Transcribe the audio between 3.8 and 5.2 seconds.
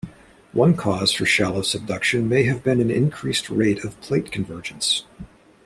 of plate convergence.